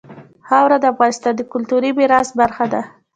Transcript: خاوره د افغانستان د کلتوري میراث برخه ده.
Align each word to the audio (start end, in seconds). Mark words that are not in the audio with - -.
خاوره 0.47 0.77
د 0.81 0.85
افغانستان 0.93 1.33
د 1.37 1.41
کلتوري 1.51 1.91
میراث 1.97 2.29
برخه 2.39 2.65
ده. 2.73 2.81